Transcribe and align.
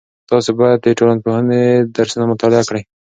تاسې 0.29 0.51
باید 0.59 0.77
د 0.81 0.87
ټولنپوهنې 0.99 1.63
درسونه 1.95 2.25
مطالعه 2.31 2.63
کړئ. 2.69 2.81